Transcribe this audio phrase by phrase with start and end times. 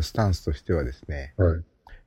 [0.00, 1.60] のスタンスとしてはですね、はい。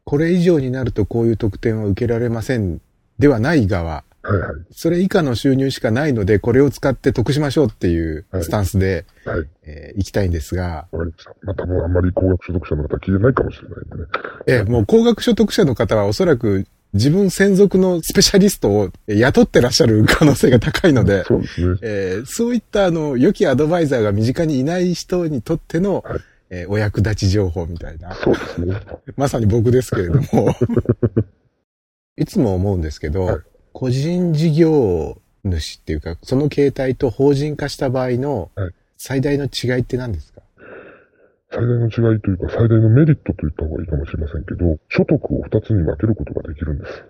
[0.04, 2.82] これ以上になるとこういう特典は受けられません
[3.20, 4.66] ではない側、はいはい。
[4.72, 9.48] それ以下の収入しかないので、これを使って得しましょうっていうはいスタンスで、はい。
[9.64, 11.36] えー行きたいんですが、ました。
[11.44, 14.04] まあ多分あんまり高額所得者の方は聞いてないかもしれないんでね。
[14.48, 21.78] えーもう高額所得者の方はおそらく自分専属のスペシャリストを雇ってらっしゃる可能性が高いので、そうですね。
[21.82, 26.20] えーそういったあの、良きアドバイザーが身近にいない人にとっての、はい
[26.56, 28.76] えーお役立ち情報みたいな、そうですね。
[29.18, 30.56] まさに僕ですけれども、
[32.16, 33.40] いつも思うんですけど、はい
[33.76, 40.42] 個人事業主っていうか、その形態と法人化した場合のはい最大の違いって何ですか？
[41.52, 47.04] 最大の違いというか、最大のメリットと言った方がいいかもしれませんけど、所得を二つに分けることができるんです。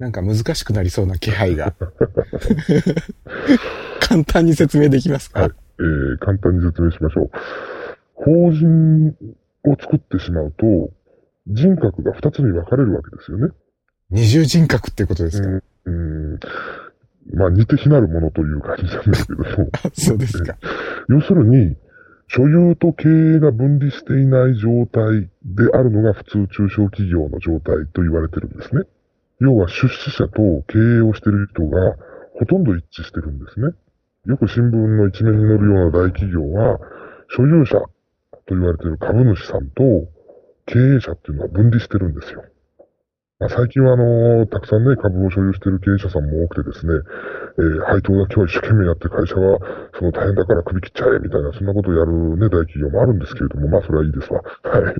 [0.00, 1.72] なんか難しくなりそうな気配が。
[4.00, 7.30] 簡単に説明できますか、はいえー、簡単に説明しましょう。
[8.14, 9.14] 法人
[9.64, 10.92] を作ってしまうと、
[11.46, 13.52] 人格が二つに分かれるわけですよね。
[14.10, 16.40] 二重人格っていうことですか、うん、うん
[17.32, 20.56] まあ似て非なるものという感じなんですけども、 そうですか。
[21.08, 21.76] 要するに、
[22.28, 28.82] 所有と経営が分離していない状態であるのが普通中小企業の状態と言われてるんですね。
[29.40, 31.96] 要は出資者と経営をしている人が
[32.34, 33.68] ほとんど一致してるんですね。
[34.26, 36.80] よく新聞の一面に載るような大企業は、
[37.28, 37.82] 所有者
[38.46, 39.82] と言われている株主さんと
[40.66, 42.44] 経営者っていうのは分離してるんですよ。
[43.40, 46.94] まあ、最近はあのたくさんね、株を所有している経営者さんも多くてですね、
[47.58, 49.58] えー配当だけは一生懸命やって会社は
[49.98, 54.42] その大変だから首切っちゃえみたいな、そんなことをやるね、大企業もあるんですけれども、まあそれはいいですわ。
[54.42, 54.84] はい。
[54.86, 54.94] ね、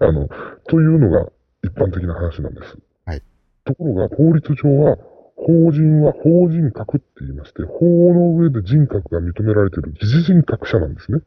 [0.00, 0.28] あの、
[0.68, 1.28] というのが
[1.62, 2.76] 一般的な話なんです。
[3.04, 3.22] はい。
[3.64, 4.96] ところが法律上は、
[5.36, 11.20] 法人は法人格って言いまして、法の上で人格が認められている疑似人格者なんですね。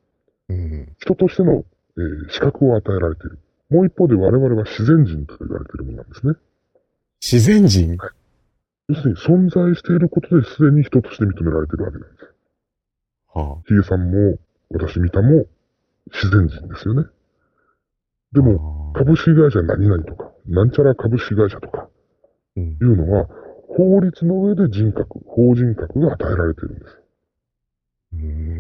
[0.50, 1.64] うん、人としての、
[1.98, 3.40] えー資格を与えられている。
[3.70, 6.34] もう一方で我々は自然人と言われているものなんですね。
[7.22, 7.98] 自然人？
[8.90, 12.34] 要するに存在していることですでに人として認められているわけなんです。
[13.34, 14.38] はヒゲさんも、
[14.70, 15.46] 私見たも、
[16.12, 17.08] 自然人ですよね。
[18.34, 21.88] であも、株式会社何々とか、なんちゃら株式会社とか、
[22.58, 23.28] うんいうのは、
[23.76, 27.03] 法律の上で人格、法人格が与えられているんです。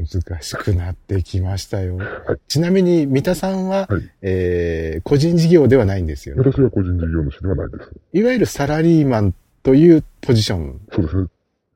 [0.04, 1.98] うん難しくなってきましたよ。
[1.98, 2.02] い
[2.48, 6.42] ちなみに、三田さんは、はいえー個人事業ではないんですよね。
[6.44, 7.92] 私は個人事業主ではないです。
[8.14, 9.34] いわゆるサラリーマン
[9.64, 11.28] というポジション、そうですね。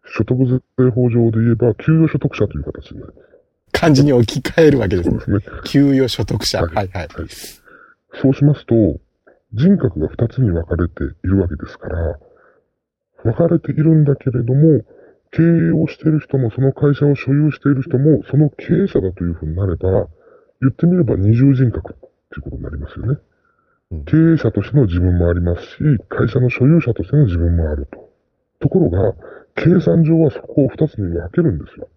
[0.06, 3.28] 所得税法上で言えば、給与所得者という形になります。
[3.74, 5.20] 漢字に置き換えるわけですね。
[5.20, 5.59] そうですね。
[5.66, 6.62] 給与所得者。
[6.62, 7.08] ははいいはい。
[8.22, 8.76] そうしますと、
[9.54, 12.20] 人格が二つに分かれているわけですから、
[13.24, 14.82] 分かれているんだけれども、
[15.32, 20.08] 経営をしている人も、その会社を所有している人も、その経営者だというふうになれば、
[20.62, 22.06] 言ってみれば二重人格って
[22.38, 23.20] いうことになりますよね。
[23.92, 25.78] うん経営者としての自分もありますし、
[26.10, 28.10] 会社の所有者としての自分もあると。
[28.60, 29.14] ところが、
[29.56, 31.88] 計算上はそこを二つに分けるんですよ。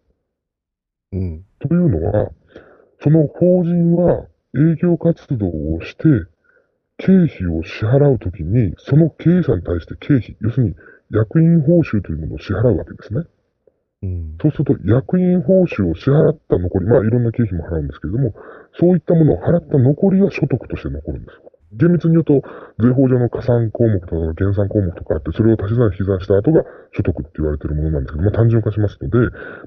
[1.13, 1.45] うん。
[1.59, 2.31] というのは、
[3.03, 6.05] その法人は営業活動をして、
[6.99, 10.75] 経費を支払うときに、その経営者に対して経費、要するに
[11.11, 13.25] 役員報酬というものを支払うわけですね。
[14.03, 14.39] うん。
[14.41, 18.35] そうすると、役員報酬を支払った残り、まあいろんな経費も払うんですけれども、
[18.79, 21.51] そういったものを払った残りは所得として残るんです。
[21.73, 22.43] 厳密に言うと、
[22.81, 29.19] 税法上の加算項目とか減算項目とかあって、それを足し算引き算した後が所得って言われているものなんですけど、まあ単純化しますので、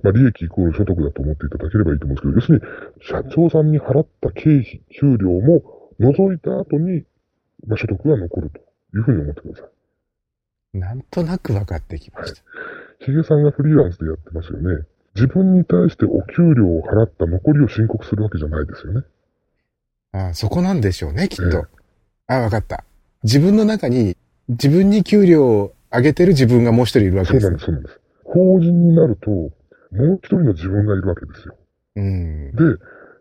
[0.03, 2.65] まあ利益イコール所得だと思っていただければいいと思うんですけど、要す
[3.07, 5.63] るに、社長さんに払った経費、給料も
[5.99, 7.03] 除いた後に、
[7.67, 8.59] まあ所得が残ると
[8.97, 9.82] いうふうに思ってください。
[10.73, 12.41] なんとなく分かってきました。
[12.99, 14.85] ヒゲさんがフリーランスでやってますよね。
[15.15, 19.01] 自分に対してお給料を払った残りを申告するわけじゃないですよね。
[20.13, 21.57] ああそこなんでしょうね、きっと。
[21.57, 21.61] え
[22.27, 22.83] ああ、分かった。
[23.23, 24.17] 自分の中に、
[24.49, 28.59] 自分に給料を上げてる自分がもう一人いるわけですねそうなんです、そうなんです。
[28.59, 29.51] 法人になると、も
[30.15, 31.55] う一人の自分がいるわけですよ。
[31.97, 32.51] うん。
[32.51, 32.63] で、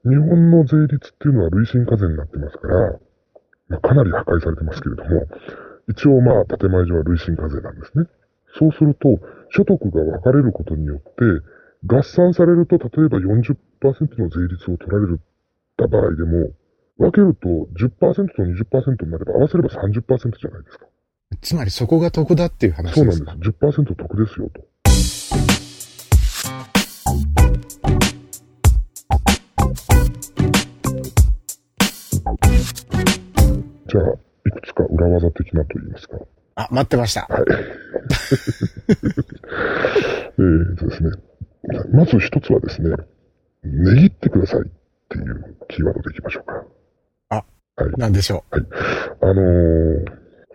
[0.04, 2.98] 日本の税率っていうのは累進課税になってますから、
[3.68, 5.26] まあ、かなり破壊されてますけれども、
[5.92, 8.06] 一応まあ、建前上は累進課税なんですね。
[8.58, 9.18] そうすると、
[9.50, 11.12] 所得が分かれることによって、
[11.86, 13.56] 合算されると、例えば40%
[14.20, 15.20] の税率を取られる
[15.76, 16.50] た場合でも、
[16.98, 17.48] 分けると
[17.78, 20.86] 10%と20%になれば、合わせれば30%じゃないですか。
[21.40, 23.32] つまりそこが得だっていう話そうですか？
[23.32, 23.50] なんです。
[23.50, 24.62] 10%得ですよと。
[33.88, 34.14] じゃあ、
[34.94, 36.18] 裏技的なと言いますか。
[36.54, 37.26] あ、待ってました。
[37.28, 37.42] はい。
[40.38, 41.10] えーとですね。
[41.92, 42.94] まず一つはですね、
[43.62, 44.64] 値切ってくださいっ
[45.08, 46.64] ていうキーワードでいきましょうか。
[47.96, 48.58] なんでしょあ
[49.26, 50.04] のー、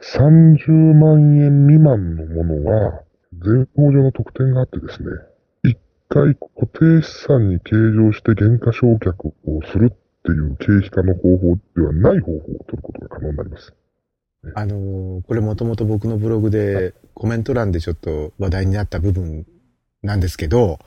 [0.02, 3.02] 30万円未満のものは、
[3.34, 5.10] 税法上の特典があってですね、
[5.64, 5.78] 一
[6.10, 9.34] 回固定資産に計上して減価償却を
[9.72, 13.74] するっていう経費化の方法ではない方法を取ることが可能になります。
[14.50, 14.54] う。
[14.56, 19.46] あのーこれもともと僕のブログでコメント欄でちょっと話題になった部分
[20.04, 20.80] なんですけど、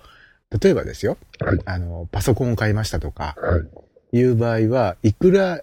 [0.63, 1.59] 例えばですよ、はい。
[1.65, 3.59] あの、パソコンを買いましたとか、は
[4.13, 4.19] い。
[4.19, 5.61] いう場合は、いくら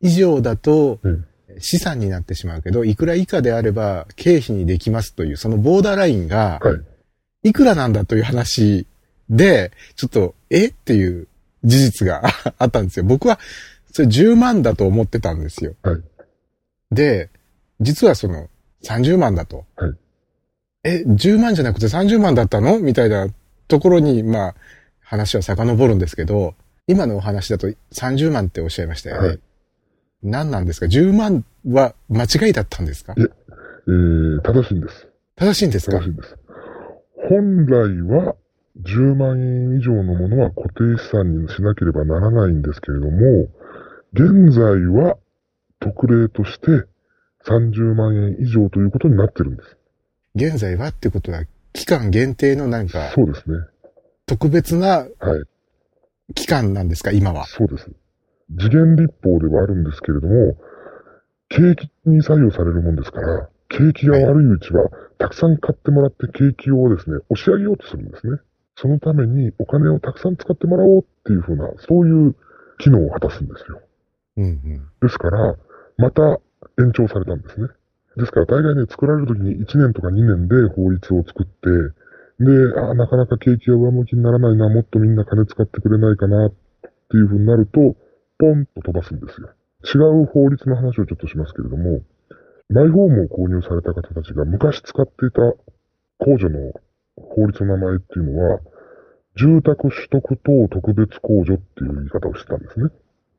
[0.00, 1.26] 以上だとうん
[1.58, 6.74] 資産になってしまうけど、いくら以下であれば経費にできますという、そのボーダーラインが、は
[7.42, 7.48] い。
[7.50, 8.86] いくらなんだという話
[9.28, 10.66] で、ちょっと、え？
[10.66, 11.26] っていう
[11.64, 12.22] 事実が
[12.58, 13.04] あったんですよ。
[13.04, 13.38] 僕は、
[13.92, 15.74] それ10万だと思ってたんですよ。
[15.82, 16.00] はい
[16.92, 17.30] で、
[17.80, 18.48] 実はその
[18.84, 19.64] 30万だと。
[19.76, 19.92] はい
[20.82, 22.78] え、10万じゃなくて30万だったの？
[22.78, 23.28] みたいな
[23.68, 24.54] ところに、まあ、
[25.02, 26.54] 話は遡るんですけど、
[26.86, 29.28] 今のお話だと30万っておっしゃいましたよね。
[29.28, 29.40] はい
[30.22, 33.14] 何なんですか ?10 万は間違いだったんですか？
[33.14, 33.24] いえ
[33.86, 35.08] えー、正しいんです。
[35.36, 35.98] 正しいんですか？
[35.98, 36.36] 正しいんです。
[37.28, 37.72] 本来
[38.02, 38.34] は
[38.82, 43.48] 10万円以上のものは固定資産にしなければならないんですけれども、
[44.12, 45.16] 現在は
[45.80, 46.86] 特例として
[47.46, 49.76] 30万円以上ということになってるんです。
[50.34, 53.56] 現在はってことは、期間限定のなんか、そうですね。
[54.26, 55.08] 特別なはい。
[56.34, 57.44] 期間なんですか今は？
[57.46, 57.90] そうです。
[58.58, 60.56] 次元立法ではあるんですけれども、
[61.48, 64.88] 景気に左右されるもんですから、景気が悪いうちは、
[65.18, 68.38] たくさん買ってもらって景気をですね、押し上げようとするんですね。
[68.76, 72.36] そのためにお金をたくさん使ってもらおうっていうふうな、そういう
[72.78, 73.80] 機能を果たすんですよ。
[74.36, 74.88] うんうん。
[75.02, 75.56] ですから、
[75.98, 76.40] また
[76.78, 77.68] 延長されたんですね。
[78.16, 81.68] ですから、大概ね、作られるときに1年とか2年で法律を作って、
[82.40, 86.52] で、あなかなか景気が上向きにならないな、もっとみんな金使ってくれないかな、っ
[87.10, 87.96] ていうふうになると、
[88.38, 89.50] ポンと飛ばすんですよ。
[89.82, 92.00] 違う法律の話をちょっとしますけれども、
[92.70, 95.42] マイホームを購入された方たちが昔使っていた
[96.24, 96.72] 控除の
[97.16, 98.60] 法律の名前っていうのは、
[99.36, 102.90] 住宅取得等特別控除っていう言い方をしてたんですね。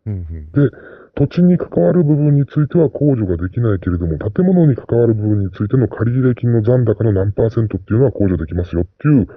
[0.08, 0.72] うんうん。
[1.16, 9.28] 土地に関わる部分については控除ができないけれども、建物に関わる部分についての借入金の残高の何パーセントっていうのは控除できますよっていう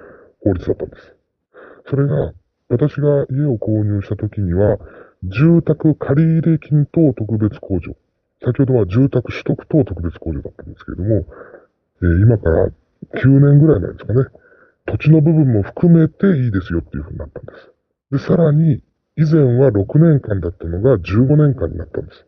[0.43, 1.15] 法律だったんです。
[1.89, 2.33] それが、
[2.69, 4.79] 私が家を購入した時には、
[5.23, 7.95] 住宅借入金等特別控除。
[8.43, 11.25] 先ほどは住宅取得等特別控除だったんですけれども、
[12.01, 12.67] えー今から
[13.13, 14.25] 9年ぐらい前ですかね。
[14.85, 17.71] 土地の部分も含めていいですよっていうふうになったんです。
[18.11, 18.81] で、さらに、
[19.17, 22.25] 以前は6年間だったのが15年間になったんです。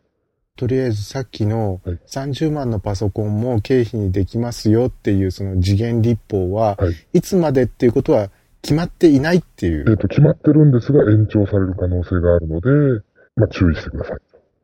[0.56, 8.30] とりあえずさっきのはい30万のパソコンも経費にできますよっていうその次元立法は、はいいつまでっていうことは
[8.62, 13.02] 決まっていないっていえっ、う、と、決まってるんですが、延長される可能性があるので、
[13.36, 14.18] まあ、注意してください。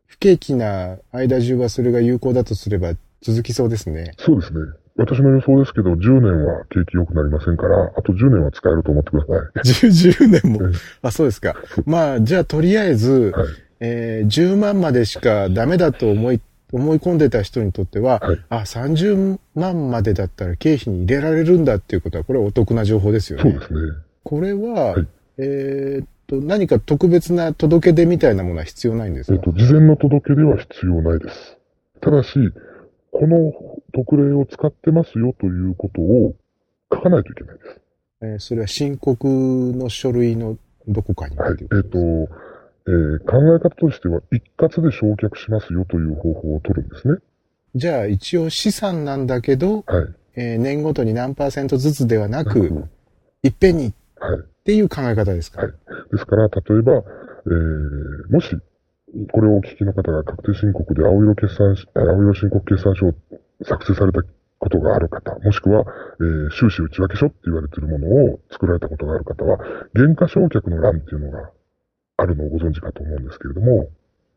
[0.07, 4.13] 不景気な間中はそれが有効だとすれば続きそうですね。
[4.19, 4.61] そうですね。
[4.97, 9.91] 私の予想ですけど、10年は景気良くなりませんから、あと10年は使えると思ってください。
[9.91, 10.61] 10, 10年も？
[10.61, 10.73] うん。
[11.03, 11.57] あ、そうですか。
[11.85, 13.47] まあ、じゃあとりあえず、はい。
[13.81, 16.41] えー10万までしかダメだと思い、
[16.73, 23.51] 思い込んでた人にとっては、はいあ、30万までだったら経費に入れられるんだっていうことは、これはお得な情報ですよね。
[23.51, 23.81] そうですね。
[24.23, 25.07] これは、はい
[25.39, 31.59] えーっと、何か特別な届け出みたいなものは必要ないんですか、えっ、と、事前の届け出は必要ないです。
[32.01, 32.39] ただし、
[33.15, 33.53] この
[33.95, 36.35] 特例を使ってますよということを
[36.93, 37.81] 書かないといけないです。
[38.23, 41.57] えーそれは申告の書類のどこかにはい。
[41.61, 41.99] えっ、うこと
[42.87, 47.19] えー考え方としては、一括で償却しますよという方法を取るんですね。
[47.75, 50.07] じゃあ一応資産なんだけど、はい。
[50.37, 52.91] えー年ごとに何パーセントずつではなうく、ん
[53.43, 54.43] いっぺんにっはい。
[54.65, 55.73] ていう考え方ですか、はい
[56.11, 58.57] ですから、例えば、えー、もし、
[59.33, 63.15] これをお聞きの方が確定申告で青色決算青色申告決算書を
[63.63, 64.23] 作成された
[64.59, 65.85] ことがある方、もしくは、
[66.21, 69.59] えー収支内訳書って言われているものを作られたことがある方は、
[69.95, 71.51] 減価償却の欄っていうのが
[72.17, 73.89] あるのをご存知かと思うんですけれども、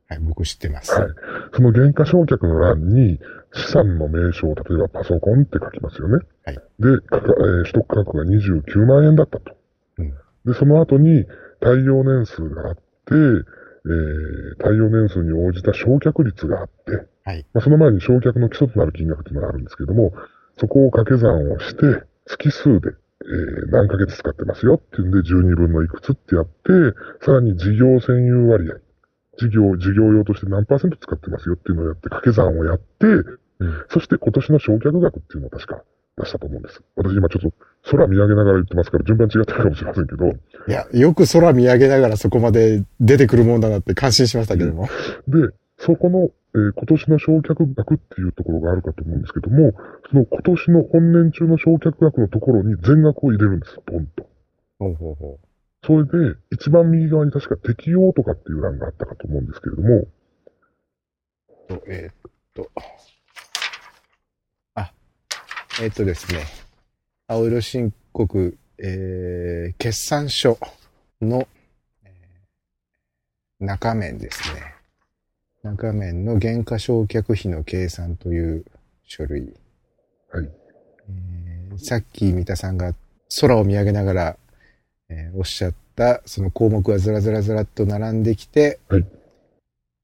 [0.09, 0.93] はい、僕知ってます。
[0.93, 1.09] はい。
[1.53, 3.19] その減価償却の欄に
[3.53, 6.19] 資産の名称、例えばパソコンって書きますよね。
[6.45, 9.55] はいで、えー取得価格が29万円だったと。
[9.97, 10.13] うん
[10.45, 11.25] で、その後に
[11.59, 12.81] 耐用年数があって、
[13.87, 20.13] えー耐用年数に応じた償却率があって、はいまあ、その前に償却の基礎となる金額というのがあるんですけれども、
[20.57, 26.51] そこを掛け算をして、月数で、えー何ヶ月使ってますよっていうんで12分のいくつってやって、
[27.21, 28.75] さらに事業占有割合、
[29.37, 33.05] 事業、事業用として何パーセント使ってますよっていうのをやって、掛け算をやって、
[33.59, 35.83] うんそして今年の償却額っていうのを確か
[36.17, 36.81] 出したと思うんです。
[36.95, 37.53] 私今ちょっと
[37.89, 40.31] 空見上げながら言ってますから順番違ってるかもしれませんけど、い
[40.71, 44.87] や、よく空見上げながらそこまで出てくるもんだなって感心しましたけども。
[45.27, 49.73] で、そこの、えー今年の焼却額っていうところがあるかと思うんですけども、
[50.09, 54.27] その今年の本年中の焼却額のところに全額を入れるんです、ポンと。
[54.79, 55.39] ほうほうほ
[55.83, 60.07] それで、一番右側に確か適用とかっていう欄があったかと思うんですけれども、
[61.87, 62.69] えーっと。
[64.75, 64.91] あ、
[65.81, 66.66] えーっとですね。
[67.29, 70.57] 青色申告、えー、決算書
[71.21, 71.45] の、
[72.05, 74.75] えー中面ですね。
[75.63, 78.65] 中面の原価償却費の計算という
[79.03, 79.53] 書類。
[80.31, 80.49] はい。
[81.09, 82.93] えーさっき三田さんが
[83.41, 84.37] 空を見上げながら、
[85.09, 89.05] えーおっしゃったその項目がずらずらずらっと並んできて、はい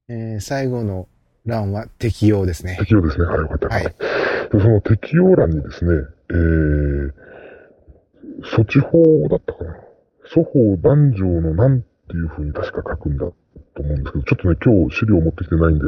[0.09, 1.07] えー最後の
[1.45, 2.75] 欄は適用ですね。
[2.79, 3.25] 適用ですね。
[3.25, 3.67] はい、よかった。
[3.69, 3.83] はい。
[3.83, 3.93] で
[4.51, 5.91] その適用欄にですね、
[6.33, 7.11] えー、
[8.57, 9.75] 措置法だったかな。
[10.33, 13.35] 粗法男女のなんていう風に確か書くんだと
[13.77, 15.85] 思うんですけど、ちょっとね、今日資料持ってきてないんで、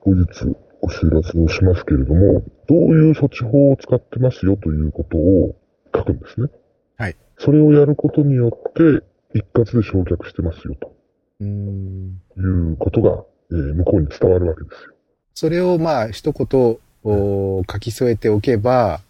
[0.00, 5.56] 後日お知らせをしますけれども、どういう措置法を使ってますよということを
[5.94, 6.48] 書くんですね。
[6.98, 7.16] はい。
[7.38, 10.76] それをやることによって、一括で焼却してますよ
[11.40, 14.94] うーんということが、えー向こうに伝わるわけですよ。
[15.34, 19.00] それをまあ一言お書き添えておけば、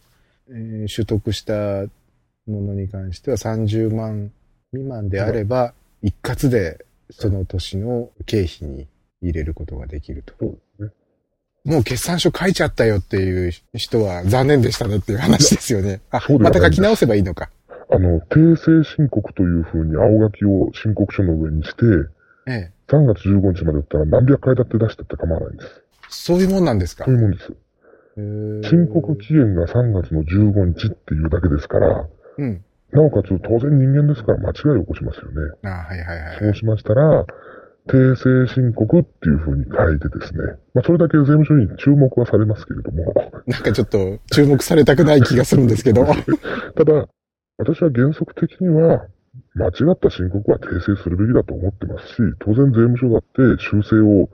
[0.50, 1.52] えー取得した
[2.46, 4.32] ものに関しては30万
[4.72, 8.86] 未満であれば、一括でその年の経費に
[9.22, 10.34] 入れることができると。
[10.40, 10.90] そうですね。
[11.74, 16.00] もう決算書書いちゃったよっていう人は残念でしたねっていう話ですよね。
[16.10, 17.50] あまた書き直せばいいのか。
[17.92, 21.84] あの、訂正申告という風に青書きを申告書の上にして、
[22.46, 22.72] ええ。
[22.88, 25.82] 3月15日までだったら何百回だって出してって構わないんです。
[26.08, 27.04] そういうもんなんですか？
[27.04, 27.52] そういうもんです。
[28.16, 32.64] 申告期限が3月の15日っていうだけですから、うん。
[32.92, 35.34] なおかつ当然人間ですから間違いを起こしますよね。
[35.62, 36.38] あはいはいはい。
[36.40, 37.24] そうしましたら、
[37.86, 40.40] 訂正申告っていう風に書いてですね、
[40.74, 43.14] まあそれだけ税務署に注目はされますけれども、
[43.46, 46.04] なんかちょっと注目されたくない気がするんですけど。
[46.74, 47.08] ただ、
[47.58, 49.06] 私は原則的には、
[49.54, 54.28] 間違った申告は訂正するべきだと思ってますし、当然税務署だって修正を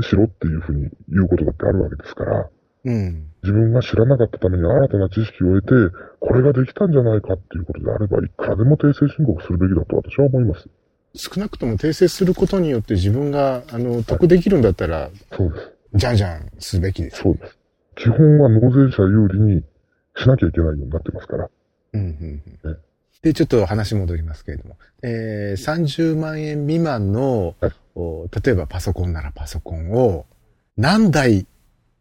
[0.00, 2.48] しろっていうふうに言うことだってあるわけですから、
[2.84, 3.26] うん。
[3.42, 10.68] 自分が知らなかったために新たな知識を得て、これができたんじゃないかっていうことであれば、いくらでも訂正申告するべきだと私は思います。
[11.14, 15.72] 少なくとも訂正することによって自分が、あの、得できるんだったら、そうです。
[15.94, 17.22] じゃんじゃんすべきです。
[17.22, 17.58] そうです。
[17.96, 19.64] 基本は納税者有利に
[20.16, 21.50] しなきゃいけないようになってますから。
[21.94, 22.78] うんうんうん
[23.22, 30.26] で、ちょっと話戻りますけれども、えー、30万円未満の、はいお例えばパソコンならパソコンを
[30.76, 31.46] 何台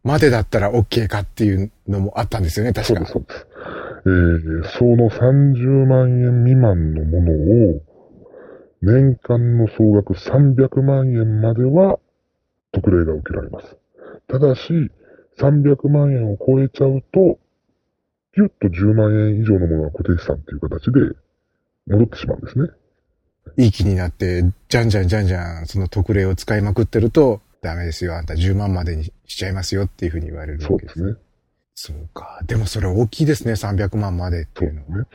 [0.03, 3.41] までだったら OK かっていうのもあったんですよね、確かそうです、。
[3.41, 3.47] そうです。
[4.05, 7.31] えー、その30万円未満のもの
[7.75, 7.81] を、
[8.81, 11.99] 年間の総額300万円までは
[12.71, 13.77] 特例が受けられます。
[14.27, 14.91] ただし、
[15.37, 17.39] 300万円を超えちゃうと、
[18.35, 20.99] ギュッと10万円以上のものは固定資産という形で
[21.87, 22.69] 戻ってしまうんですね。
[23.57, 30.99] いい気になって、じゃんじゃんじゃんじゃん、その特例を使いまくってると、ダメですよ、あんた10万までにしちゃいますよっていうふうに言われるわけです。
[30.99, 31.23] そうですね。
[31.81, 32.41] そうか。
[32.45, 35.07] でもそれ大きいですね、300万までっていうのは。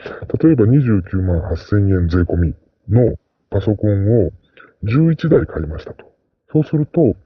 [0.43, 2.55] 例えば29万8000円税込み
[2.89, 3.17] の
[3.51, 4.31] パソコンを
[4.85, 6.11] 11台買いましたと。
[6.53, 7.17] そうすると、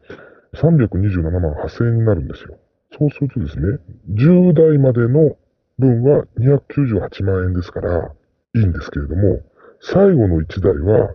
[0.55, 2.59] 327万8000円になるんですよ。
[2.99, 3.79] そうするとですね、
[4.11, 5.37] 10台までの
[5.79, 8.13] 分は298万円ですから、
[8.55, 9.41] いいんですけれども、
[9.81, 11.15] 最後の1台は、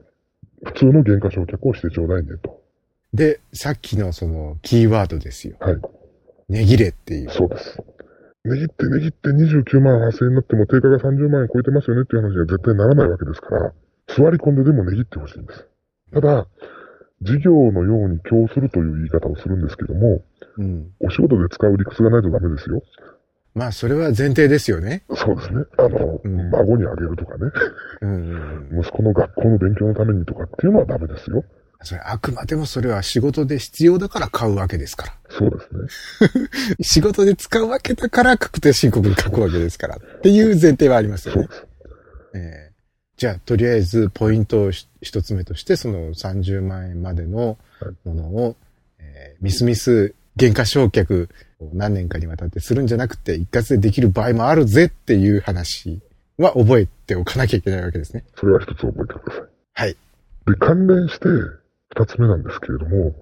[0.66, 2.63] 普通の原価償却をしてちょうだいねと。
[3.14, 5.56] で、さっきのそのキーワードですよ。
[5.60, 5.78] はい。
[6.50, 7.30] 値切れっていう。
[7.30, 7.78] そうです。
[8.46, 13.74] 値切って値切って29万8000円になっても定価が30万円超えてますよねっていう話には絶対ならないわけですから、
[14.08, 15.68] 座り込んででも値切ってほしいんです。
[16.14, 16.48] ただ、
[17.22, 20.22] 事業のように供するという言い方をするんですけども、
[20.58, 20.92] うん。
[21.00, 22.82] お仕事で使う理屈がないとダメですよ。
[23.56, 25.04] まあ、それは前提ですよね。
[25.16, 25.64] そうですね。
[25.78, 27.52] あの、うん孫にあげるとかね、
[28.02, 28.80] うん。
[28.80, 31.44] 息子の学校の勉強のためにとかっていうのはダメですよ。
[31.84, 35.14] それあくまでもそれは仕事で必要だから買うわけですから。
[35.30, 36.50] そうですね。
[36.82, 39.98] 仕事で使うわけだから確定申告に書くわけですから。
[39.98, 41.48] っていう前提はありますよね。
[42.36, 42.74] えー
[43.16, 47.60] じゃあ、とりあえずポイントをし一つ目として、その30万円までの
[48.06, 48.56] ものを、
[49.00, 56.02] えーミスミス原価償却を何年かにわたってするんじゃなくて、一括でできる場合もあるぜっていう話
[56.38, 58.26] は覚えておかなきゃいけないわけですね。
[58.36, 59.44] それは一つ覚えてください。
[59.74, 59.94] はい。
[59.94, 59.98] で、
[60.60, 61.28] 関連して
[61.96, 63.16] 二つ目なんですけれども、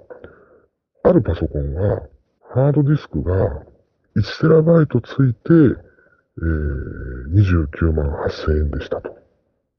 [1.03, 2.01] あるパソコンは、
[2.53, 3.63] ハードディスクが
[4.15, 5.91] 1テラバイトついて
[6.37, 9.15] えー、29万8000円でしたと。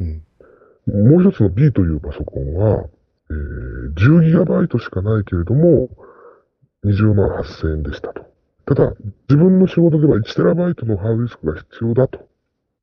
[0.01, 0.23] うん。
[1.11, 2.85] もう一つの B というパソコンは、
[3.31, 5.89] えー、10イトしかないけれども、
[6.85, 8.27] 20万8000円でしたと。
[8.67, 8.95] ただ、
[9.29, 12.19] 自分の仕事では 1TB のハードディスクが必要だと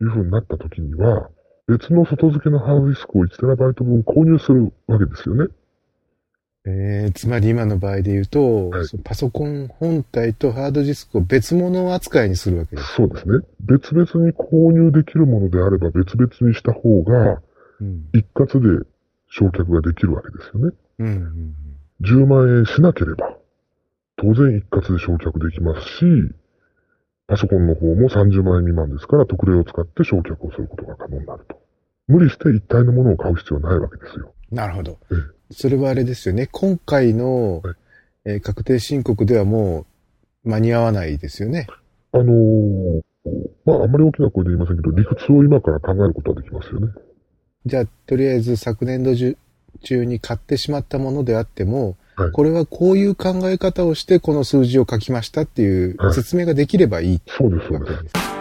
[0.01, 1.29] いうふうになった時には、
[1.67, 5.47] 別の外付けのハードディスクを 1TB 分購入するわけですよね。
[6.65, 12.95] えー、つまり今の場合で言うと、はいパソコン本体とハードディスクを別物扱いにするわけです。
[12.95, 13.45] そうですね。
[13.61, 17.41] 別々に購入できるものであれば別々にした方が、
[17.79, 18.09] うん。
[18.13, 18.85] 一括で
[19.29, 20.75] 焼却ができるわけですよね。
[20.99, 21.55] うんうんうん。
[22.03, 23.37] 10万円しなければ、
[24.17, 26.05] 当然一括で焼却できますし、
[27.27, 31.61] パソコンの方も30万円未満ですから特例を使って焼却をすることが可能になると。
[32.07, 34.33] 無理して一体のものを買う必要はないわけですよ。
[34.51, 35.38] なるほどえ。
[35.51, 36.47] それはあれですよね。
[36.51, 37.75] 今回の、はい
[38.25, 39.85] えー確定申告ではも
[40.43, 41.67] う間に合わないですよね。
[42.11, 43.01] あのー
[43.65, 46.87] まああんまり大きな声で言いませんけど、理屈を今から考えることはできますよね。
[47.65, 49.37] じゃあ、とりあえず昨年度中
[49.83, 57.79] 中に買ってしまったものであっても、はいこれはこういう考え方をしてこの数字を書きましたっていうはい説明ができればいいそうです、そう。
[57.79, 58.38] です。